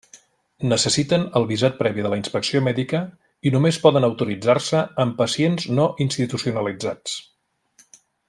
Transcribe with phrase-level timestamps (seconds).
[0.69, 3.01] Necessiten el visat previ de la inspecció mèdica
[3.49, 7.21] i només poden autoritzar-se en pacients no institucionalitzats.